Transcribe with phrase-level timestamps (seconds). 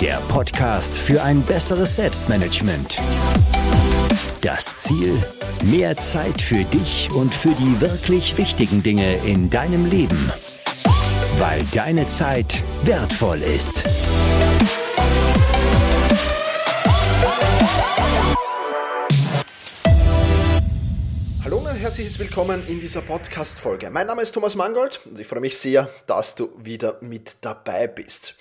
[0.00, 2.98] der Podcast für ein besseres Selbstmanagement.
[4.40, 5.16] Das Ziel?
[5.64, 10.32] Mehr Zeit für dich und für die wirklich wichtigen Dinge in deinem Leben.
[11.38, 13.84] Weil deine Zeit wertvoll ist.
[21.44, 23.90] Hallo und herzliches Willkommen in dieser Podcast-Folge.
[23.90, 27.86] Mein Name ist Thomas Mangold und ich freue mich sehr, dass du wieder mit dabei
[27.86, 28.34] bist.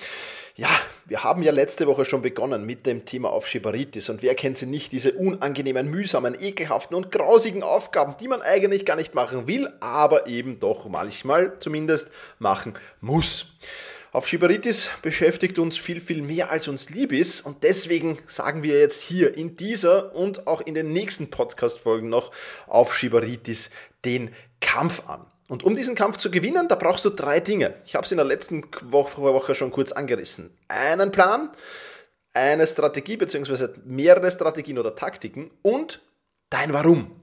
[0.55, 0.69] Ja,
[1.05, 4.65] wir haben ja letzte Woche schon begonnen mit dem Thema Aufschieberitis und wer kennt sie
[4.65, 9.71] nicht, diese unangenehmen, mühsamen, ekelhaften und grausigen Aufgaben, die man eigentlich gar nicht machen will,
[9.79, 13.45] aber eben doch manchmal zumindest machen muss.
[14.11, 19.01] Aufschieberitis beschäftigt uns viel, viel mehr als uns lieb ist und deswegen sagen wir jetzt
[19.01, 22.31] hier in dieser und auch in den nächsten Podcast-Folgen noch
[22.67, 23.69] Aufschieberitis
[24.03, 25.30] den Kampf an.
[25.51, 27.73] Und um diesen Kampf zu gewinnen, da brauchst du drei Dinge.
[27.85, 30.57] Ich habe es in der letzten Woche schon kurz angerissen.
[30.69, 31.49] Einen Plan,
[32.33, 33.67] eine Strategie bzw.
[33.83, 36.01] mehrere Strategien oder Taktiken und
[36.49, 37.20] dein Warum.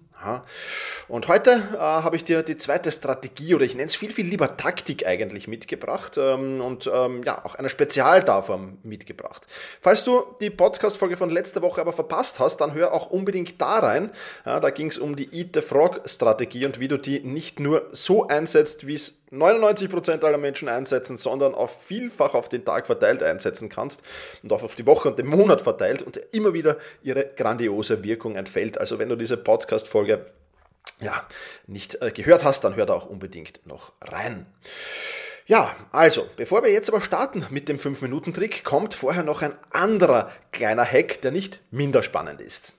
[1.08, 4.26] Und heute äh, habe ich dir die zweite Strategie oder ich nenne es viel, viel
[4.26, 9.46] lieber Taktik eigentlich mitgebracht ähm, und ähm, ja, auch eine Spezialdarform mitgebracht.
[9.80, 13.78] Falls du die Podcast-Folge von letzter Woche aber verpasst hast, dann hör auch unbedingt da
[13.78, 14.10] rein.
[14.44, 17.86] Ja, da ging es um die Eat the Frog-Strategie und wie du die nicht nur
[17.92, 23.22] so einsetzt, wie es 99% aller Menschen einsetzen, sondern auf vielfach auf den Tag verteilt
[23.22, 24.02] einsetzen kannst
[24.42, 28.36] und auch auf die Woche und den Monat verteilt und immer wieder ihre grandiose Wirkung
[28.36, 28.78] entfällt.
[28.78, 30.07] Also wenn du diese Podcast-Folge
[31.00, 31.26] ja,
[31.66, 34.46] nicht äh, gehört hast, dann hör da auch unbedingt noch rein.
[35.46, 40.30] Ja, also, bevor wir jetzt aber starten mit dem 5-Minuten-Trick, kommt vorher noch ein anderer
[40.52, 42.76] kleiner Hack, der nicht minder spannend ist.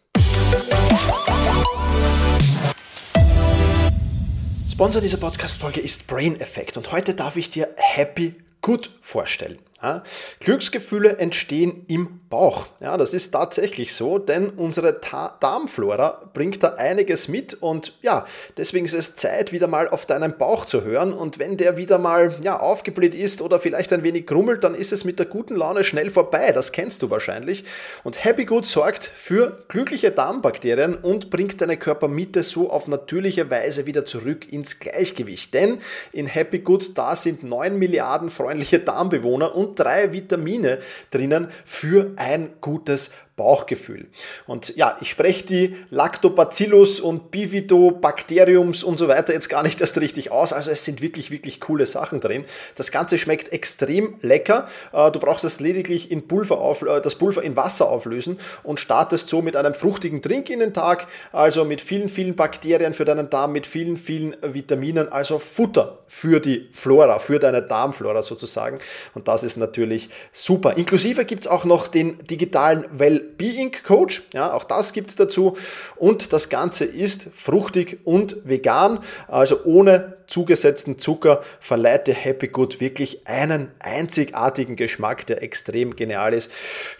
[4.71, 9.57] Sponsor dieser Podcast-Folge ist Brain Effect und heute darf ich dir Happy Good vorstellen.
[9.81, 10.03] Ja,
[10.39, 12.67] Glücksgefühle entstehen im Bauch.
[12.79, 18.25] Ja, das ist tatsächlich so, denn unsere Ta Darmflora bringt da einiges mit und ja,
[18.57, 21.97] deswegen ist es Zeit, wieder mal auf deinen Bauch zu hören und wenn der wieder
[21.97, 25.55] mal ja, aufgebläht ist oder vielleicht ein wenig grummelt, dann ist es mit der guten
[25.55, 26.51] Laune schnell vorbei.
[26.51, 27.63] Das kennst du wahrscheinlich.
[28.03, 33.85] Und Happy Good sorgt für glückliche Darmbakterien und bringt deine Körpermitte so auf natürliche Weise
[33.85, 35.53] wieder zurück ins Gleichgewicht.
[35.53, 35.79] Denn
[36.11, 40.79] in Happy Good, da sind 9 Milliarden freundliche Darmbewohner und drei Vitamine
[41.11, 44.07] drinnen für ein gutes Bauchgefühl.
[44.47, 49.97] Und ja, ich spreche die Lactobacillus und Bifidobacteriums und so weiter jetzt gar nicht erst
[49.97, 50.51] richtig aus.
[50.51, 52.43] Also es sind wirklich, wirklich coole Sachen drin.
[52.75, 54.67] Das Ganze schmeckt extrem lecker.
[54.91, 58.81] Äh, du brauchst es lediglich in Pulver auf, äh, das Pulver in Wasser auflösen und
[58.81, 61.07] startest so mit einem fruchtigen Trink in den Tag.
[61.31, 65.09] Also mit vielen, vielen Bakterien für deinen Darm, mit vielen, vielen Vitaminen.
[65.13, 68.79] Also Futter für die Flora, für deine Darmflora sozusagen.
[69.13, 70.75] Und das ist natürlich super.
[70.75, 74.23] Inklusive gibt es auch noch den digitalen Well Being Coach.
[74.33, 75.55] Ja, auch das gibt es dazu.
[75.95, 82.79] Und das Ganze ist fruchtig und vegan, also ohne zugesetzten Zucker verleiht dir Happy Good
[82.79, 86.51] wirklich einen einzigartigen Geschmack, der extrem genial ist.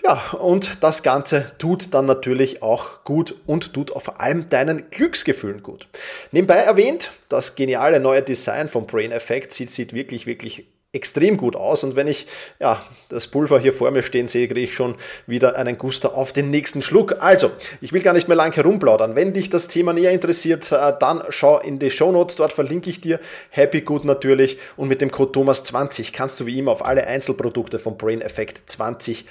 [0.04, 5.64] Ja, und das Ganze tut dann natürlich auch gut und tut vor allem deinen Glücksgefühlen
[5.64, 5.88] gut.
[6.31, 11.56] Nebenbei erwähnt, das geniale neue Design vom Brain Effect sieht, sieht wirklich, wirklich extrem gut
[11.56, 11.83] aus.
[11.83, 12.25] Und wenn ich
[12.59, 14.95] ja, das Pulver hier vor mir stehen sehe, kriege ich schon
[15.27, 17.18] wieder einen Guster auf den nächsten Schluck.
[17.19, 19.15] Also, ich will gar nicht mehr lang herumplaudern.
[19.15, 22.38] Wenn dich das Thema näher interessiert, äh, dann schau in die Show Notes.
[22.38, 23.19] Dort verlinke ich dir
[23.51, 24.57] Happy Good natürlich.
[24.77, 28.63] Und mit dem Code Thomas20 kannst du wie immer auf alle Einzelprodukte vom Brain Effect
[28.68, 29.25] 20%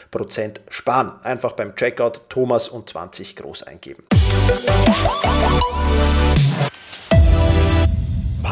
[0.68, 1.12] sparen.
[1.22, 4.04] Einfach beim Checkout Thomas und 20 groß eingeben.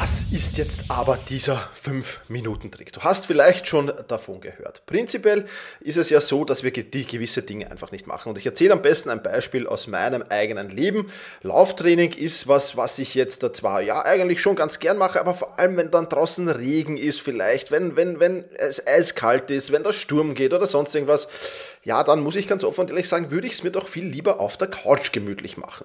[0.06, 2.92] Was ist jetzt aber dieser 5-Minuten-Trick?
[2.92, 4.86] Du hast vielleicht schon davon gehört.
[4.86, 5.46] Prinzipiell
[5.80, 8.28] ist es ja so, dass wir die gewisse Dinge einfach nicht machen.
[8.28, 11.10] Und ich erzähle am besten ein Beispiel aus meinem eigenen Leben.
[11.42, 15.58] Lauftraining ist was, was ich jetzt zwar ja eigentlich schon ganz gern mache, aber vor
[15.58, 19.92] allem, wenn dann draußen Regen ist, vielleicht, wenn, wenn, wenn es eiskalt ist, wenn der
[19.92, 21.26] Sturm geht oder sonst irgendwas,
[21.82, 24.06] ja, dann muss ich ganz offen und ehrlich sagen, würde ich es mir doch viel
[24.06, 25.84] lieber auf der Couch gemütlich machen.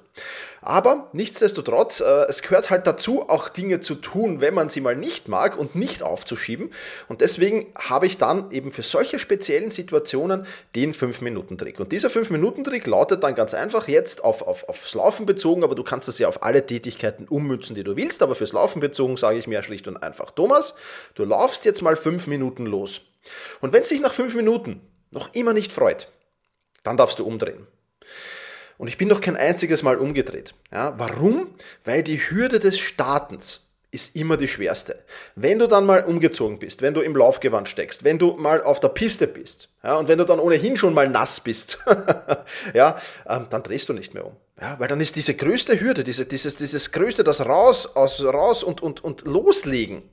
[0.62, 4.96] Aber nichtsdestotrotz, äh, es gehört halt dazu, auch Dinge zu tun, wenn man sie mal
[4.96, 6.72] nicht mag und nicht aufzuschieben.
[7.08, 11.80] Und deswegen habe ich dann eben für solche speziellen Situationen den 5-Minuten-Trick.
[11.80, 15.84] Und dieser 5-Minuten-Trick lautet dann ganz einfach jetzt auf, auf, aufs Laufen bezogen, aber du
[15.84, 18.22] kannst das ja auf alle Tätigkeiten ummützen, die du willst.
[18.22, 20.76] Aber fürs Laufen bezogen sage ich mir schlicht und einfach, Thomas,
[21.16, 23.02] du laufst jetzt mal 5 Minuten los.
[23.60, 24.82] Und wenn es sich nach 5 Minuten
[25.12, 26.10] noch immer nicht freut,
[26.84, 27.68] dann darfst du umdrehen.
[28.78, 30.56] Und ich bin noch kein einziges Mal umgedreht.
[30.72, 31.54] Ja, warum?
[31.86, 35.04] Weil die Hürde des Startens ist immer die schwerste.
[35.36, 38.80] Wenn du dann mal umgezogen bist, wenn du im Laufgewand steckst, wenn du mal auf
[38.80, 41.80] der Piste bist, ja, und wenn du dann ohnehin schon mal nass bist,
[42.74, 42.98] ja,
[43.28, 44.36] ähm, dann drehst du nicht mehr um.
[44.60, 48.64] Ja, weil dann ist diese größte Hürde, diese, dieses, dieses größte, das raus, aus, raus
[48.64, 50.04] und, und, und loslegen,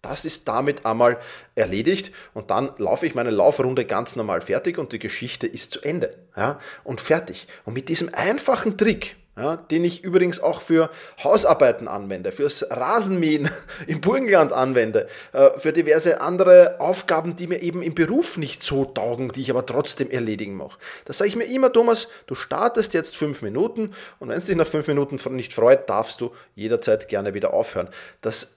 [0.00, 1.18] das ist damit einmal
[1.56, 5.82] erledigt und dann laufe ich meine Laufrunde ganz normal fertig und die Geschichte ist zu
[5.82, 6.16] Ende.
[6.36, 7.48] Ja, und fertig.
[7.64, 10.90] Und mit diesem einfachen Trick, ja, den ich übrigens auch für
[11.22, 13.48] Hausarbeiten anwende, fürs Rasenmähen
[13.86, 18.84] im Burgenland anwende, äh, für diverse andere Aufgaben, die mir eben im Beruf nicht so
[18.84, 20.78] taugen, die ich aber trotzdem erledigen muss.
[21.04, 24.56] Da sage ich mir immer, Thomas, du startest jetzt fünf Minuten und wenn es dich
[24.56, 27.88] nach fünf Minuten nicht freut, darfst du jederzeit gerne wieder aufhören.
[28.20, 28.56] Das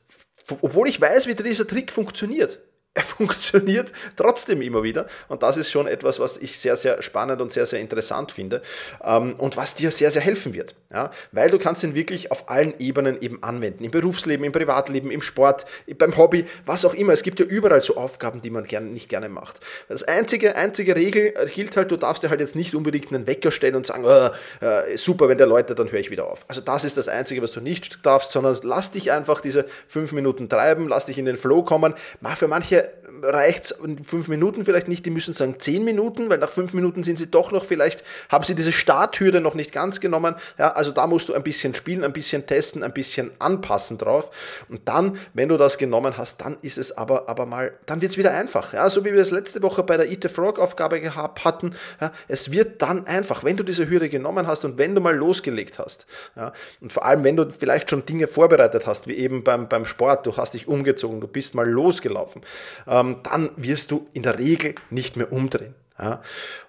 [0.61, 2.59] obwohl ich weiß, wie dieser Trick funktioniert
[2.93, 5.07] er funktioniert trotzdem immer wieder.
[5.29, 8.61] Und das ist schon etwas, was ich sehr, sehr spannend und sehr, sehr interessant finde
[9.03, 10.75] ähm, und was dir sehr, sehr helfen wird.
[10.91, 11.09] Ja?
[11.31, 13.83] Weil du kannst ihn wirklich auf allen Ebenen eben anwenden.
[13.83, 15.65] Im Berufsleben, im Privatleben, im Sport,
[15.97, 17.13] beim Hobby, was auch immer.
[17.13, 19.61] Es gibt ja überall so Aufgaben, die man gern, nicht gerne macht.
[19.87, 23.51] Das einzige, einzige Regel gilt halt, du darfst dir halt jetzt nicht unbedingt einen Wecker
[23.51, 26.43] stellen und sagen, oh, äh, super, wenn der läutet, dann höre ich wieder auf.
[26.49, 30.11] Also das ist das Einzige, was du nicht darfst, sondern lass dich einfach diese fünf
[30.11, 31.93] Minuten treiben, lass dich in den Flow kommen.
[32.19, 32.80] Mach für manche
[33.23, 33.75] reicht es
[34.05, 37.29] fünf Minuten vielleicht nicht, die müssen sagen zehn Minuten, weil nach fünf Minuten sind sie
[37.29, 40.35] doch noch vielleicht, haben sie diese Starthürde noch nicht ganz genommen.
[40.57, 44.31] Ja, also da musst du ein bisschen spielen, ein bisschen testen, ein bisschen anpassen drauf.
[44.69, 48.11] Und dann, wenn du das genommen hast, dann ist es aber, aber mal, dann wird
[48.11, 48.73] es wieder einfach.
[48.73, 51.75] Ja, so wie wir es letzte Woche bei der Eat the Frog Aufgabe gehabt hatten.
[51.99, 55.15] Ja, es wird dann einfach, wenn du diese Hürde genommen hast und wenn du mal
[55.15, 56.05] losgelegt hast.
[56.35, 59.85] Ja, und vor allem, wenn du vielleicht schon Dinge vorbereitet hast, wie eben beim, beim
[59.85, 62.41] Sport, du hast dich umgezogen, du bist mal losgelaufen.
[62.87, 65.75] Ähm, dann wirst du in der Regel nicht mehr umdrehen.
[66.01, 66.19] Ja,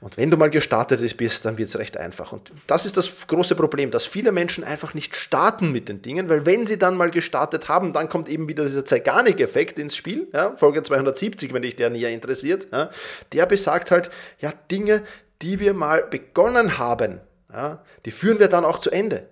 [0.01, 2.33] und wenn du mal gestartet bist, dann wird es recht einfach.
[2.33, 6.29] Und das ist das große Problem, dass viele Menschen einfach nicht starten mit den Dingen,
[6.29, 10.29] weil wenn sie dann mal gestartet haben, dann kommt eben wieder dieser Zeigarnik-Effekt ins Spiel.
[10.35, 12.67] Ja, Folge 270, wenn dich der näher interessiert.
[12.73, 12.91] Ja,
[13.33, 15.03] der besagt halt, ja, Dinge,
[15.41, 19.29] die wir mal begonnen haben, ja, die führen wir dann auch zu Ende.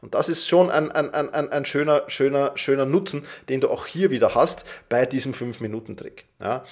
[0.00, 3.86] Und das ist schon ein, ein, ein, ein schöner, schöner, schöner Nutzen, den du auch
[3.86, 6.24] hier wieder hast bei diesem 5-Minuten-Trick.
[6.40, 6.64] Ja.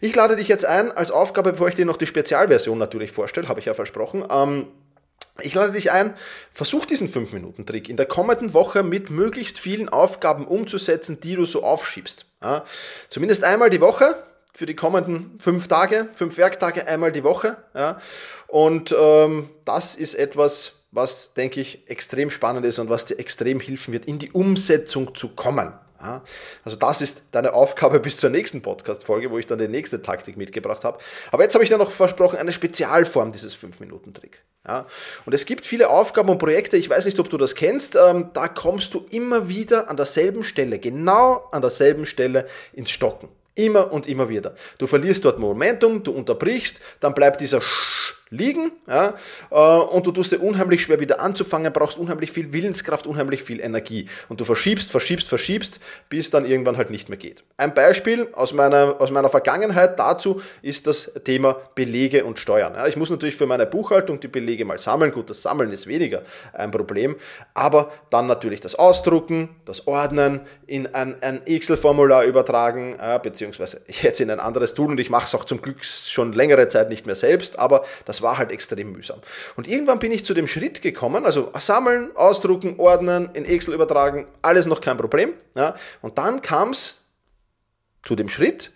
[0.00, 3.48] Ich lade dich jetzt ein als Aufgabe, bevor ich dir noch die Spezialversion natürlich vorstelle,
[3.48, 4.24] habe ich ja versprochen.
[4.30, 4.66] Ähm,
[5.40, 6.14] ich lade dich ein,
[6.52, 11.62] versuch diesen 5-Minuten-Trick in der kommenden Woche mit möglichst vielen Aufgaben umzusetzen, die du so
[11.62, 12.26] aufschiebst.
[12.42, 12.64] Ja.
[13.08, 14.22] Zumindest einmal die Woche
[14.54, 17.56] für die kommenden fünf Tage, fünf Werktage einmal die Woche.
[17.74, 17.98] Ja.
[18.46, 23.58] Und ähm, das ist etwas, was, denke ich, extrem spannend ist und was dir extrem
[23.60, 25.72] helfen wird, in die Umsetzung zu kommen.
[26.64, 30.36] Also das ist deine Aufgabe bis zur nächsten Podcast-Folge, wo ich dann die nächste Taktik
[30.36, 30.98] mitgebracht habe.
[31.30, 34.44] Aber jetzt habe ich dir noch versprochen, eine Spezialform dieses 5-Minuten-Trick.
[34.66, 34.86] Ja,
[35.26, 38.30] und es gibt viele Aufgaben und Projekte, ich weiß nicht, ob du das kennst, ähm,
[38.32, 43.28] da kommst du immer wieder an derselben Stelle, genau an derselben Stelle ins Stocken.
[43.54, 44.54] Immer und immer wieder.
[44.78, 49.14] Du verlierst dort Momentum, du unterbrichst, dann bleibt dieser Sch liegen ja,
[49.50, 53.60] äh, und du tust dir unheimlich schwer wieder anzufangen, brauchst unheimlich viel Willenskraft, unheimlich viel
[53.60, 57.44] Energie und du verschiebst, verschiebst, verschiebst, bis dann irgendwann halt nicht mehr geht.
[57.58, 62.74] Ein Beispiel aus meiner, aus meiner Vergangenheit dazu ist das Thema Belege und Steuern.
[62.74, 65.86] Ja, ich muss natürlich für meine Buchhaltung die Belege mal sammeln, gut, das Sammeln ist
[65.86, 66.22] weniger
[66.54, 67.16] ein Problem,
[67.52, 73.41] aber dann natürlich das Ausdrucken, das Ordnen, in ein, ein Excel-Formular übertragen, ja, beziehungsweise
[73.86, 76.88] jetzt in ein anderes Tool und ich mache es auch zum Glück schon längere Zeit
[76.88, 79.20] nicht mehr selbst, aber das war halt extrem mühsam.
[79.56, 84.26] Und irgendwann bin ich zu dem Schritt gekommen, also sammeln, ausdrucken, ordnen, in Excel übertragen,
[84.42, 85.34] alles noch kein Problem.
[85.54, 85.74] Ja.
[86.00, 86.98] Und dann kam es
[88.02, 88.72] zu dem Schritt,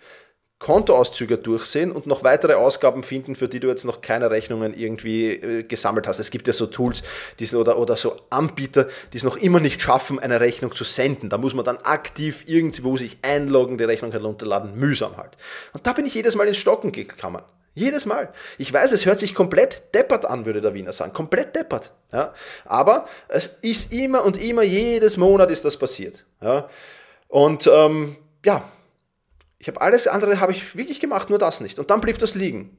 [0.59, 5.33] Kontoauszüge durchsehen und noch weitere Ausgaben finden, für die du jetzt noch keine Rechnungen irgendwie
[5.33, 6.19] äh, gesammelt hast.
[6.19, 7.03] Es gibt ja so Tools
[7.39, 11.29] die oder, oder so Anbieter, die es noch immer nicht schaffen, eine Rechnung zu senden.
[11.29, 15.37] Da muss man dann aktiv irgendwo sich einloggen, die Rechnung herunterladen, mühsam halt.
[15.75, 17.43] Und da bin ich jedes Mal ins Stocken gekommen.
[17.75, 18.33] Jedes Mal.
[18.57, 21.13] Ich weiß, es hört sich komplett deppert an, würde der Wiener sagen.
[21.13, 21.93] Komplett deppert.
[22.11, 22.33] Ja?
[22.65, 26.25] Aber es ist immer und immer, jedes Monat ist das passiert.
[26.41, 26.71] Ja?
[27.29, 28.65] Und ähm, ja,
[29.59, 31.79] ich habe alles andere habe ich wirklich gemacht, nur das nicht.
[31.79, 32.77] Und dann blieb das liegen.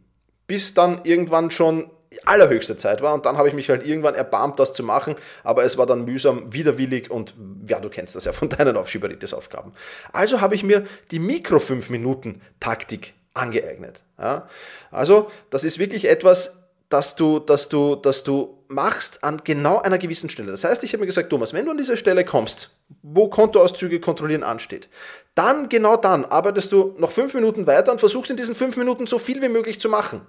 [0.48, 1.90] Bis dann irgendwann schon
[2.26, 5.64] allerhöchste Zeit war und dann habe ich mich halt irgendwann erbarmt, das zu machen, aber
[5.64, 7.34] es war dann mühsam, widerwillig und
[7.68, 9.74] ja, du kennst das ja von deinen Aufschieberitis-Aufgaben.
[10.14, 14.04] Also habe ich mir die Mikro-5-Minuten-Taktik angeeignet.
[14.18, 14.48] Ja?
[14.92, 19.98] Also, das ist wirklich etwas, das du, das, du, das du machst an genau einer
[19.98, 20.52] gewissen Stelle.
[20.52, 22.72] Das heißt, ich habe mir gesagt, Thomas, wenn du an diese Stelle kommst,
[23.02, 24.90] wo Kontoauszüge kontrollieren ansteht,
[25.36, 29.08] dann, genau dann, arbeitest du noch fünf Minuten weiter und versuchst in diesen fünf Minuten
[29.08, 30.22] so viel wie möglich zu machen.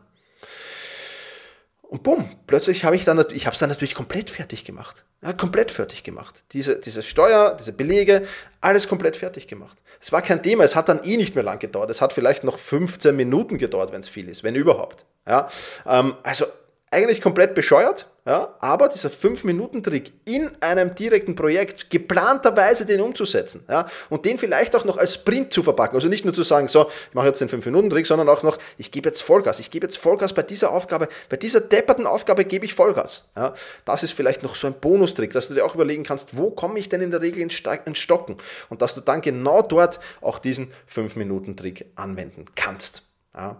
[1.83, 5.07] Und bumm, plötzlich habe ich dann, ich habe es dann natürlich komplett fertig gemacht.
[5.23, 6.45] Ja, komplett fertig gemacht.
[6.53, 8.27] Diese, diese Steuer, diese Belege,
[8.61, 9.79] alles komplett fertig gemacht.
[9.99, 11.89] Es war kein Thema, es hat dann eh nicht mehr lang gedauert.
[11.89, 15.07] Es hat vielleicht noch 15 Minuten gedauert, wenn es viel ist, wenn überhaupt.
[15.27, 15.49] Ja,
[15.87, 16.45] ähm, also
[16.91, 23.87] eigentlich komplett bescheuert, ja, aber dieser 5-Minuten-Trick in einem direkten Projekt geplanterweise den umzusetzen ja,
[24.11, 25.97] und den vielleicht auch noch als Sprint zu verpacken.
[25.97, 28.91] Also nicht nur zu sagen, so, ich mache jetzt den 5-Minuten-Trick, sondern auch noch, ich
[28.91, 29.61] gebe jetzt Vollgas.
[29.61, 33.25] Ich gebe jetzt Vollgas bei dieser Aufgabe, bei dieser depperten Aufgabe gebe ich Vollgas.
[33.35, 33.55] Ja.
[33.87, 36.79] Das ist vielleicht noch so ein Bonustrick, dass du dir auch überlegen kannst, wo komme
[36.79, 38.37] ich denn in der Regel ins Stocken
[38.69, 43.08] und dass du dann genau dort auch diesen 5-Minuten-Trick anwenden kannst.
[43.39, 43.57] Ja.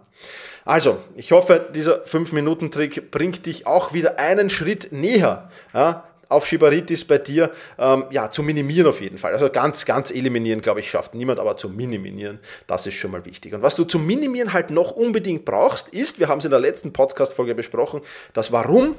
[0.65, 7.05] Also, ich hoffe, dieser 5-Minuten-Trick bringt dich auch wieder einen Schritt näher ja, auf Schibaritis
[7.05, 9.33] bei dir ähm, ja, zu minimieren auf jeden Fall.
[9.33, 13.25] Also ganz, ganz eliminieren, glaube ich, schafft niemand, aber zu minimieren, das ist schon mal
[13.25, 13.53] wichtig.
[13.53, 16.59] Und was du zum Minimieren halt noch unbedingt brauchst, ist, wir haben es in der
[16.59, 18.01] letzten Podcast-Folge besprochen,
[18.33, 18.95] das Warum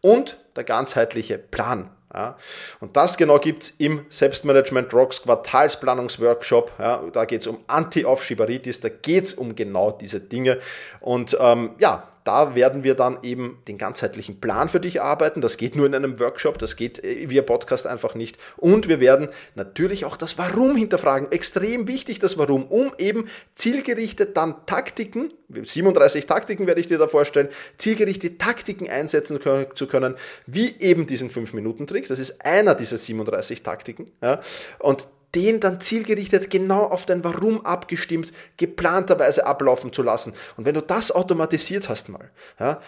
[0.00, 1.90] und der ganzheitliche Plan.
[2.14, 2.36] Ja.
[2.80, 6.72] Und das genau gibt es im Selbstmanagement Rocks Quartalsplanungsworkshop.
[6.78, 7.02] Ja.
[7.12, 10.58] Da geht es um Anti-Aufschieberitis, da geht es um genau diese Dinge.
[11.00, 15.40] Und ähm, ja, da werden wir dann eben den ganzheitlichen Plan für dich arbeiten.
[15.40, 18.38] Das geht nur in einem Workshop, das geht äh, via Podcast einfach nicht.
[18.56, 21.30] Und wir werden natürlich auch das Warum hinterfragen.
[21.32, 27.08] Extrem wichtig das Warum, um eben zielgerichtet dann Taktiken, 37 Taktiken werde ich dir da
[27.08, 27.48] vorstellen,
[27.78, 29.38] zielgerichtete Taktiken einsetzen
[29.74, 30.14] zu können,
[30.46, 32.08] wie eben diesen 5-Minuten-Trick.
[32.08, 34.06] Das ist einer dieser 37 Taktiken.
[34.22, 34.40] Ja.
[34.78, 40.34] Und den dann zielgerichtet genau auf dein Warum abgestimmt, geplanterweise ablaufen zu lassen.
[40.56, 42.80] Und wenn du das automatisiert hast mal, ja,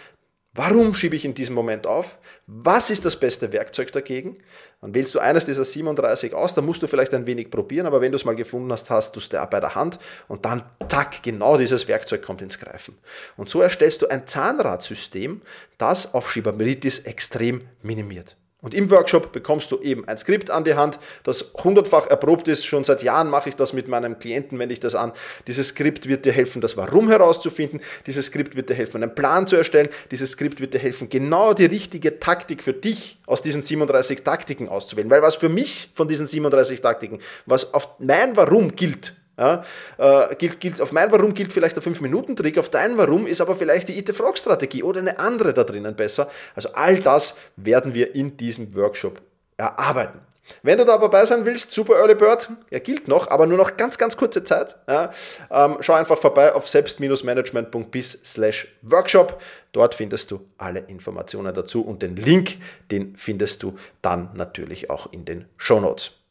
[0.57, 2.17] Warum schiebe ich in diesem Moment auf?
[2.47, 4.39] Was ist das beste Werkzeug dagegen?
[4.81, 8.01] Dann wählst du eines dieser 37 aus, dann musst du vielleicht ein wenig probieren, aber
[8.01, 9.99] wenn du es mal gefunden hast, hast du es bei der Hand
[10.29, 12.97] und dann, tack, genau dieses Werkzeug kommt ins Greifen.
[13.37, 15.43] Und so erstellst du ein Zahnradsystem,
[15.77, 18.37] das auf Schibameritis extrem minimiert.
[18.65, 22.65] Und im Workshop bekommst du eben ein Skript an die Hand, das hundertfach erprobt ist.
[22.65, 25.13] Schon seit Jahren mache ich das mit meinem Klienten, wende ich das an.
[25.47, 27.83] Dieses Skript wird dir helfen, das Warum herauszufinden.
[28.07, 29.91] Dieses Skript wird dir helfen, einen Plan zu erstellen.
[30.11, 34.71] Dieses Skript wird dir helfen, genau die richtige Taktik für dich aus diesen 37 Taktiken
[34.71, 35.11] auszuwählen.
[35.11, 39.63] Weil was für mich von diesen 37 Taktiken, was auf mein Warum gilt, ja,
[39.99, 43.57] äh, gilt, gilt, auf mein Warum gilt vielleicht der 5-Minuten-Trick, auf dein Warum ist aber
[43.57, 46.29] vielleicht die IT-Frog-Strategie oder eine andere da drinnen besser.
[46.55, 49.21] Also all das werden wir in diesem Workshop
[49.57, 50.21] erarbeiten.
[50.63, 53.97] Wenn du dabei sein willst, Super Early Bird, er gilt noch, aber nur noch ganz,
[53.97, 54.77] ganz kurze Zeit.
[54.87, 55.11] Ja,
[55.51, 59.41] ähm, schau einfach vorbei auf selbst-management.bis slash workshop.
[59.73, 62.59] Dort findest du alle Informationen dazu und den Link,
[62.91, 66.24] den findest du dann natürlich auch in den Show Notes.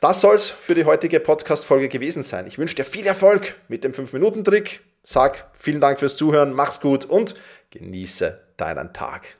[0.00, 2.46] Das soll es für die heutige Podcast-Folge gewesen sein.
[2.46, 4.80] Ich wünsche dir viel Erfolg mit dem 5-Minuten-Trick.
[5.02, 7.34] Sag vielen Dank fürs Zuhören, mach's gut und
[7.70, 9.34] genieße deinen Tag.